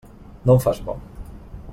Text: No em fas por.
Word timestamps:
No 0.49 0.55
em 0.55 0.61
fas 0.63 0.81
por. 0.87 0.97